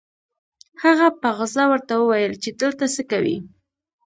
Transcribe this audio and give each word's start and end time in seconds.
هغه 0.83 1.07
په 1.21 1.29
غصه 1.37 1.63
ورته 1.71 1.93
وويل 1.97 2.33
چې 2.43 2.49
دلته 2.61 2.85
څه 2.95 3.01
کوې؟ 3.11 3.37